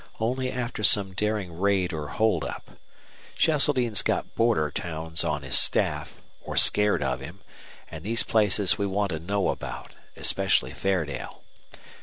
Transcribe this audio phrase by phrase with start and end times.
[0.19, 2.71] Only after some daring raid or hold up.
[3.37, 7.41] Cheseldine's got border towns on his staff, or scared of him,
[7.91, 11.43] and these places we want to know about, especially Fairdale.